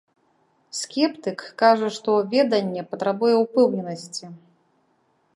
Скептык 0.77 1.43
кажа, 1.61 1.89
што 1.97 2.15
веданне 2.31 2.85
патрабуе 2.93 3.33
упэўненасці. 3.43 4.25